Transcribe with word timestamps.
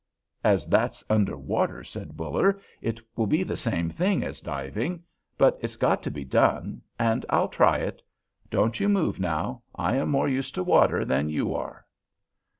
"As 0.43 0.65
that's 0.65 1.03
under 1.11 1.37
water," 1.37 1.83
said 1.83 2.17
Buller, 2.17 2.59
"it 2.81 2.99
will 3.15 3.27
be 3.27 3.43
the 3.43 3.55
same 3.55 3.91
thing 3.91 4.23
as 4.23 4.41
diving; 4.41 5.03
but 5.37 5.59
it's 5.61 5.75
got 5.75 6.01
to 6.01 6.09
be 6.09 6.25
done, 6.25 6.81
and 6.97 7.23
I'll 7.29 7.49
try 7.49 7.77
it. 7.77 8.01
Don't 8.49 8.79
you 8.79 8.89
move 8.89 9.19
now; 9.19 9.61
I 9.75 9.97
am 9.97 10.09
more 10.09 10.27
used 10.27 10.55
to 10.55 10.63
water 10.63 11.05
than 11.05 11.29
you 11.29 11.53
are." 11.53 11.85